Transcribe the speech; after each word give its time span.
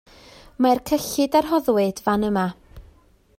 Mae'r 0.65 0.81
cyllid 0.91 1.37
a 1.41 1.41
rhoddwyd 1.45 2.03
fan 2.09 2.27
yma 2.31 2.47